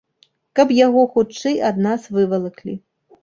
Каб 0.59 0.71
яго 0.77 1.03
хутчэй 1.17 1.57
ад 1.69 1.77
нас 1.87 2.07
вывалаклі. 2.15 2.75